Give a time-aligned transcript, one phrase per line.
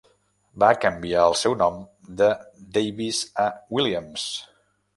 [0.61, 1.77] Va canviar el seu nom
[2.23, 2.31] de
[2.79, 4.29] Davis a Williams.